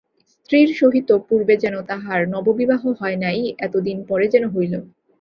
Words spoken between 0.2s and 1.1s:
স্ত্রীর সহিত